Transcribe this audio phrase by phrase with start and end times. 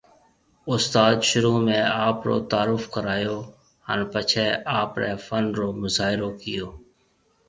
[0.73, 1.75] استاد شروع ۾
[2.07, 3.35] آپرو تعارف ڪرايو
[3.87, 4.47] ھان پڇي
[4.81, 6.67] آپري فن رو مظاھرو ڪيئو